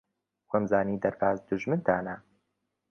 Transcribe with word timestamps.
وامزانی 0.51 0.95
دەرباز 1.03 1.37
دوژمنتانە. 1.47 2.15